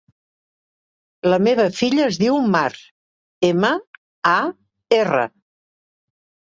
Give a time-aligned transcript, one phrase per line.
[1.33, 2.65] La meva filla es diu Mar:
[3.53, 3.73] ema,
[4.35, 4.37] a,
[5.03, 5.33] erra.